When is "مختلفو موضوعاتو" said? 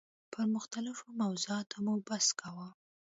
0.55-1.77